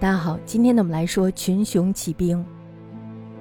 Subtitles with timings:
[0.00, 2.44] 大家好，今天呢我们来说群雄起兵。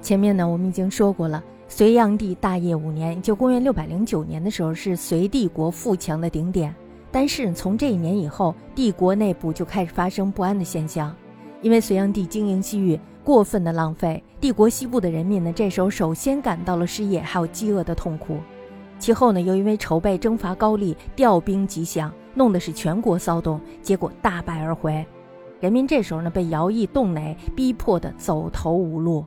[0.00, 6.74] 前面呢我们已经说过了，隋炀帝大业五年，就公元六百零九年的时候，是隋帝国富强的顶点。
[7.10, 11.14] 但是从这一年以后，帝国内部就开始发生不安的现象，
[11.62, 18.38] 因为隋炀帝经营西域过分的浪费，帝国西部的人民呢这时候首先感到了失业还有饥饿的痛苦。
[18.98, 25.04] 其后呢，又因为筹备征伐高丽，调兵击响，弄得是全国骚动，结果大败而回。
[25.60, 29.24] 人民这时候呢，被徭役动馁，逼迫的走投无路。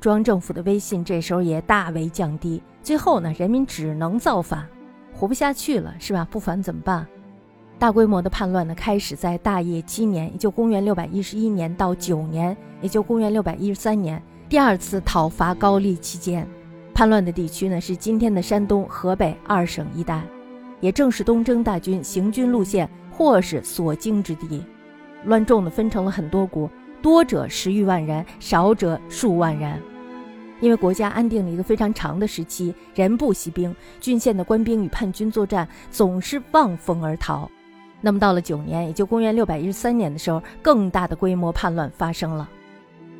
[0.00, 2.60] 中央政府的威信这时候也大为降低。
[2.82, 4.66] 最后呢，人民只能造反，
[5.14, 6.26] 活不下去了，是吧？
[6.30, 7.06] 不反怎么办？
[7.78, 16.46] 大规模的叛乱呢，开始在大业七年，也就公元六百一十一年到九年，也就公元六百一十三年，第二次讨伐高丽期间。
[16.92, 20.22] 叛乱的地区呢，是今天的山东、河北二省一带，
[20.80, 24.64] 也正是东征大军行军路线或是所经之地。
[25.24, 26.68] 乱众呢，分成了很多股，
[27.02, 29.80] 多者十余万人，少者数万人。
[30.60, 37.50] 因为国家安定了一个非常长的时期，人不息兵，郡县的官兵与叛军作战总是望风而逃。
[38.02, 42.48] 那么到了九年，也就公元六百一十三年的时候，更大的规模叛乱发生了。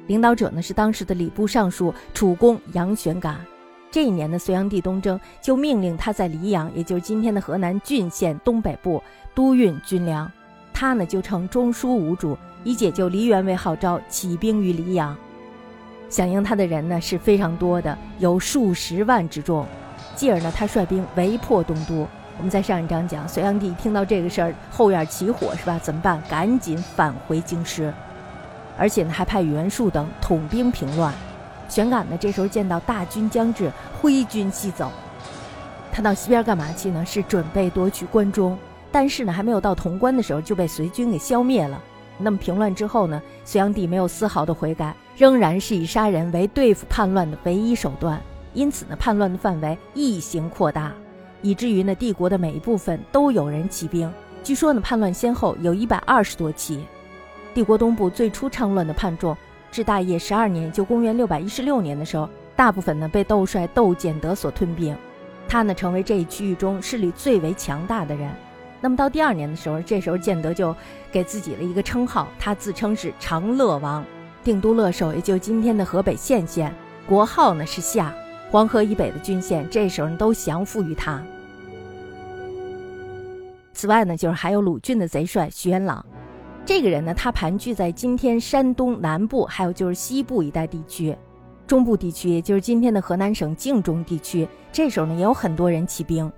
[0.07, 3.41] 领导者呢是当时的礼部尚书楚公杨玄感。
[3.91, 9.03] 这一年的隋炀帝东征，就命令他在黎阳，也就是今天的河南郡县东北部
[9.35, 10.31] 督运军粮。
[10.81, 15.15] 他呢就称中书无主，以解救黎元为号召，起兵于黎阳。
[16.09, 19.67] 响应他的人呢是非常多的，有数十万之众。
[20.17, 22.09] 继而呢，他率兵围破东都。
[22.39, 25.79] 我们在上一章讲，隋炀帝听到这个事儿，后院起火是吧？
[25.83, 26.19] 怎么办？
[26.31, 27.93] 赶紧返回京师，
[28.79, 31.13] 而且呢还派袁术等统兵平乱。
[31.69, 33.71] 玄感呢，这时候见到大军将至，
[34.01, 34.91] 挥军西走。
[35.93, 37.05] 他到西边干嘛去呢？
[37.05, 38.59] 是准备夺取关中。
[38.93, 41.81] 但是呢，还没有到潼关的时候，就被隋军给消灭了。
[42.19, 48.21] 那么平乱之后呢，隋炀帝没有丝毫的悔改，仍然是以杀人为对付叛乱的唯一手段。
[48.53, 50.93] 因此呢，叛乱的范围异行扩大，
[51.41, 54.13] 以至于呢，帝国的每一部分都有人起兵。
[54.43, 56.85] 据说呢，叛乱先后有一百二十多起。
[57.55, 59.37] 帝国东部最初倡乱的叛众。
[59.73, 64.97] 至大业十二年，就公元六百一十六年的时候，大部分呢被窦帅窦建德所吞并，
[65.49, 68.29] 他呢成为这一区域中势力最为强大的人。
[68.81, 70.75] 那么到第二年的时候，这时候建德就
[71.13, 74.05] 给自己了一个称号，他自称是长乐王，
[74.43, 76.75] 定都乐守，也就今天的河北献县，
[77.07, 78.15] 国号呢是夏。
[78.51, 81.23] 黄河以北的郡县这时候都降服于他。
[83.73, 86.05] 此外呢，就是还有鲁郡的贼帅徐元朗。
[86.67, 91.17] 这个人呢，他盘踞在今天山东南部，还有就是西部一带地区，
[91.67, 94.49] 中部地区，也就是今天的河南省晋中地区。
[94.73, 96.31] 这时候呢，也有很多人起兵，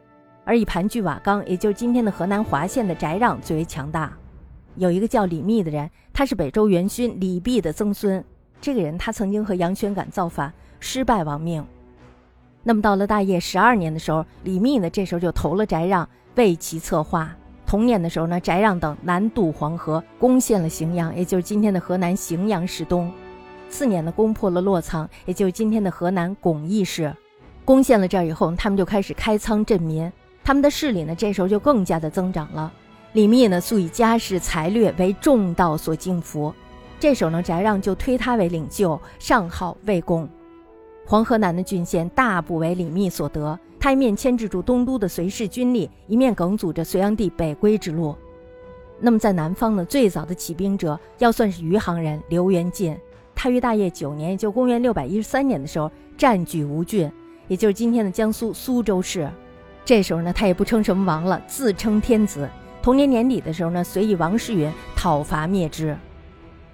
[0.45, 4.13] 而以盘踞瓦岗，也就是今天的河南滑县的翟让最为强大。
[4.77, 8.25] 有一个叫李密的人，他是北周元勋李泌的曾孙。
[8.61, 11.65] 这个人他曾经和杨玄感造反，失败亡命。
[12.63, 17.35] 那么到了大业十二年的时候，李密呢，这时候就投了翟让，为其策划。
[17.67, 23.13] 同年的时候呢，翟让等南渡黄河，攻陷了荥阳，也就是今天的河南荥阳市东。
[23.69, 27.15] 次年呢，攻破了洛仓，也就是今天的河南巩义市。
[27.65, 30.13] 攻陷了这儿以后，他们就开始开仓赈民，
[30.45, 32.73] 他们的势力呢，这时候就更加的增长了。
[33.13, 36.53] 李密呢，素以家世才略为众道所敬服，
[36.99, 40.29] 这时候呢，翟让就推他为领袖，上号魏公。
[41.05, 43.59] 黄河南的郡县大部为李密所得。
[43.79, 48.17] 他一面牵制住东都的隋氏军力，一面梗阻着隋炀帝北归之路。
[49.01, 52.97] 那么在南方呢，最早的起兵者要算是余杭人刘元进。
[53.35, 57.11] 他于大业九年，也就公元六百一十三年的时候，占据吴郡，
[57.49, 59.29] 也就是今天的江苏苏州市。
[59.85, 62.49] 这时候呢，他也不称什么王了，自称天子。
[62.83, 65.97] 同年年底的时候呢，随以王世云讨伐灭之。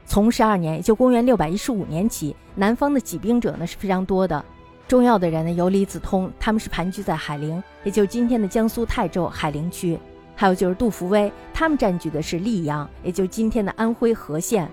[0.06, 4.42] 从十二年，也就公元六百一十五年起，南方的起兵者呢是非常多的。
[4.86, 9.98] 重要的人呢有李子通，他们是盘踞在海陵，也就是今天的江苏泰州海陵区；
[10.34, 14.66] 还有就是杜伏威，他们占据的是溧阳，也就是今天的安徽和县。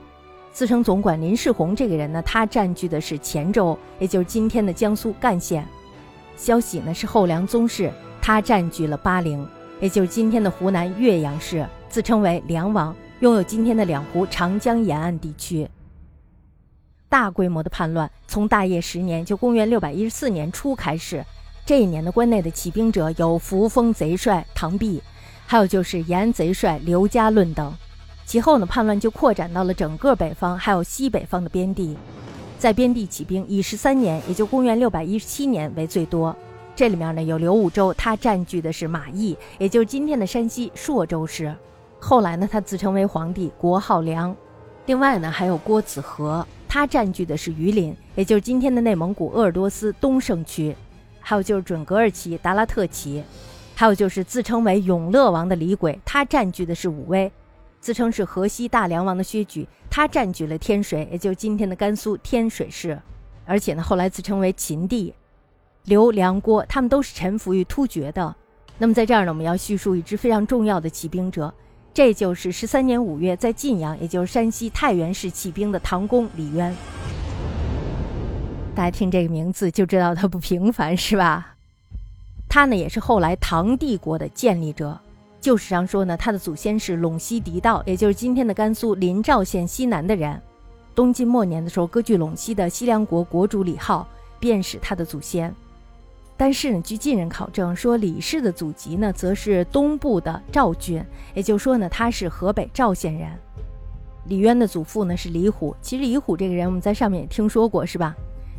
[0.53, 5.67] 自称总管林世宏这个人呢，他占据的是黔州，也就是今天的江苏赣县。
[6.37, 7.91] 萧喜呢是后梁宗室，
[8.25, 9.47] 他占据了巴陵，
[9.79, 15.69] 也就是今天的湖南岳阳市，自称为梁王，拥有今天的两湖、长江沿岸地区。
[17.07, 21.23] 大规模的叛乱从大业十年，就公元六百一十四年初开始。
[21.67, 25.03] 这一年的关内的起兵者有扶风贼帅唐弼，
[25.45, 27.71] 还有就是延安贼帅刘家论等。
[28.25, 31.95] 其后呢，叛乱就扩展到了整个北方，还有西北方的边地。
[32.57, 36.35] 在边地起兵以十三年，也就公元六百一十七年为最多。
[36.75, 41.55] 这里面呢有刘武周，他占据的是马邑，也就是今天的山西朔州市。
[42.01, 44.35] 后来呢，他自称为皇帝，国号梁。
[44.85, 50.75] 另外呢，还有郭子和，他占据的是榆林，也就是今天的内蒙古鄂尔多斯东胜区；
[51.21, 53.23] 还有就是准格尔旗达拉特旗；
[53.73, 57.31] 还有就是自称为永乐王的李轨，他占据的是武威；
[57.79, 62.99] 自称是河西大梁王的薛举，他占据了天水，也就是今天的甘肃天水市。
[63.45, 65.13] 而且呢，后来自称为秦帝。
[65.85, 68.35] 刘、梁、郭，他们都是臣服于突厥的。
[68.77, 71.53] 那么在这儿呢，我们要叙述一支非常重要的起兵者。
[71.93, 76.75] 这就是十三年五月在晋阳，也就是山西太原市起兵的唐公李渊。
[78.75, 81.55] 大家听这个名字就知道他不平凡，是吧？
[82.49, 84.99] 他呢也是后来唐帝国的建立者。
[85.39, 90.41] 旧史上说呢，他的祖先是陇西狄道，也就是今天的甘肃临洮县西南的人。
[90.95, 94.07] 东晋末年的时候，割据陇西的西凉国国主李浩
[94.39, 95.53] 便是他的祖先。
[96.37, 101.01] 但是呢，据近人考证说，李氏的祖籍呢，则是东部的赵郡，
[101.33, 103.29] 也就是说呢，他是河北赵县人。
[104.25, 108.13] 李渊的祖父呢是李虎，其实李虎这个人我们在上面也听说过，是吧？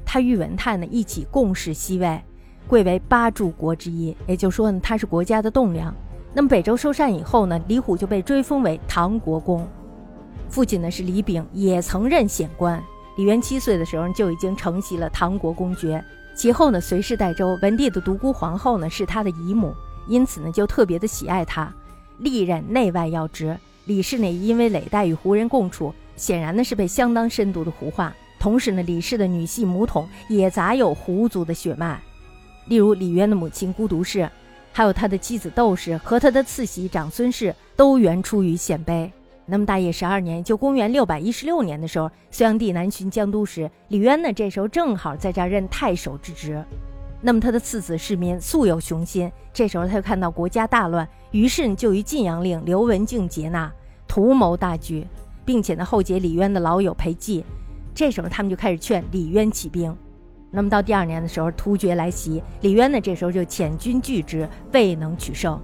[0.07, 2.23] 他与文泰呢一起共事西魏，
[2.67, 5.95] 贵为八柱国之一，也就是说呢，他是国家的栋梁。
[6.33, 9.67] 那么北周收禅以后呢，李虎就被追封为唐国公。
[10.49, 12.83] 父亲呢是李炳，也曾任显官。
[13.17, 16.03] 李渊七岁的时候就已经承袭了唐国公爵。
[16.37, 19.75] 其后呢，隋氏代周，文帝的独孤皇后呢是他的姨母，
[20.07, 21.73] 因此呢就特别的喜爱他，
[22.19, 23.57] 历任内外要职。
[23.87, 28.15] 李氏呢因为累代与胡人共处，显然呢是被相当深度的胡化。
[28.39, 31.99] 同时呢，李氏的女系母统也杂有胡族的血脉，
[32.67, 34.29] 例如李渊的母亲孤独氏，
[34.75, 39.11] 还有他的妻子窦氏和他的次媳长孙氏都原出于鲜卑。
[39.49, 46.63] 那么大业十二年，就公元六百一十六年的时候，隋炀帝南巡江都时，李渊呢这时候正好在这儿任太守之职。
[47.23, 53.73] 那么他的次子世民素有雄心，这时候他就看到国家大乱，于是就于晋阳令刘文静接纳，
[54.09, 55.07] 图谋大局，
[55.45, 57.43] 并且呢后结李渊的老友裴寂。
[57.95, 59.97] 这时候他们就开始劝李渊起兵。
[60.51, 65.61] 那么到第二年的时候，突厥来袭，李渊呢这时候就遣军拒之，未能取胜。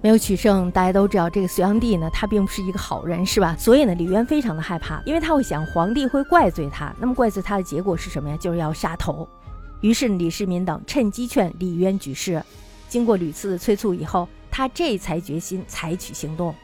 [0.00, 3.56] 没有取胜，大家都知道这个隋炀帝呢，他并不是一个好人，是吧？
[3.58, 8.36] 所以呢，李渊非常的害怕，因为他会想皇帝会怪罪他，那么怪罪他的结果是什么呀？
[8.38, 9.28] 就是要杀头。
[9.80, 12.40] 于是李世民等趁机劝李渊举事，
[12.88, 16.54] 经过屡次的催促以后，他这才决心采取行动。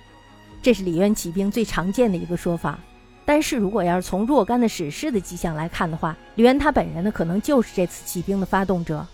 [0.63, 2.79] 这是李渊起兵最常见的一个说法。
[3.27, 9.05] 但是如果要是从若干的史诗的迹象来看的话，李渊他本人呢，可能就是这次起兵的发动者。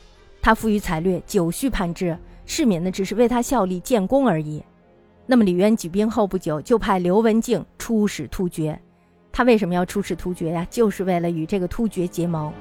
[0.43, 2.17] 他富于才略，久蓄叛志。
[2.53, 4.61] 市民呢，只是为他效力建功而已。
[5.25, 8.77] 那么李渊举兵后不久，就派刘文静出使突厥。
[9.31, 10.67] 他为什么要出使突厥呀？
[10.69, 12.53] 就是为了与这个突厥结盟。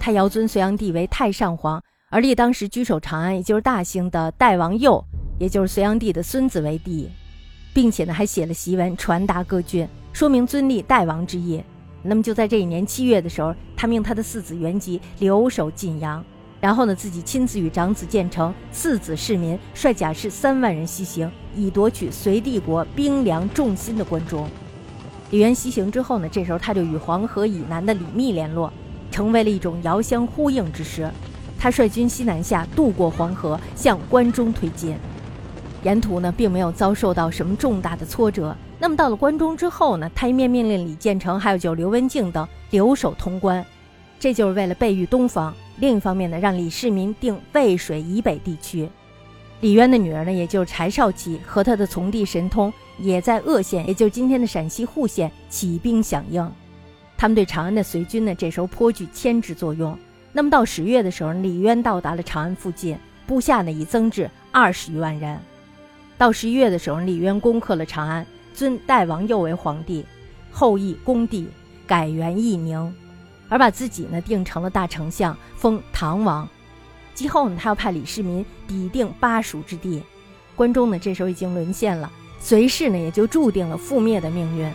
[0.00, 5.04] 他遥尊隋炀帝为太上皇，而立当时居守长安，也就是大兴的代王佑，
[5.38, 7.10] 也就是隋炀帝的孙子为帝，
[7.74, 11.62] 并且呢，还写了檄文传达各郡，说明尊立代王之意。
[12.02, 16.24] 那么就在这一年七月的时候，他命他的四子元吉留守晋阳。
[16.62, 24.48] 然后呢，自己亲自与长子建成、次子世民率甲士三万人西行，以夺取隋帝国兵粮重心的关中。
[25.32, 28.72] 李渊西行之后呢，这时候他就与黄河以南的李密联络，
[29.10, 31.10] 成为了一种遥相呼应之势。
[31.58, 34.94] 他率军西南下，渡过黄河，向关中推进。
[35.82, 38.56] 沿途呢，并没有遭受到什么重大的挫折。
[38.78, 43.66] 那么到了关中之后呢，他一面命令李建成还有就刘文静等留守潼关，
[44.22, 45.52] 这就是为了备御东方。
[45.78, 48.88] 另一方面呢，让李世民定渭水以北地区。
[49.60, 56.48] 李渊的女儿呢，也就是柴少奇和他的从弟神通，也在鄂县，也就是今天的陕西户县起兵响应。
[57.16, 59.98] 他们对长安的隋军呢，这时候颇具牵制作用。
[60.32, 65.36] 那么到十月的时候，李渊到达了长安附近，部下呢已增至二十余万人。
[66.16, 68.24] 到十一月的时候，李渊攻克了长安，
[68.54, 70.06] 尊代王佑为皇帝，
[70.52, 71.48] 后裔恭帝，
[71.88, 72.94] 改元义宁。
[73.52, 76.48] 而把自己呢定成了大丞相，封唐王。
[77.12, 80.02] 其后呢，他要派李世民抵定巴蜀之地。
[80.56, 84.72] 关中呢，这时候已经沦陷了，隋氏呢也就注定了覆灭的命运。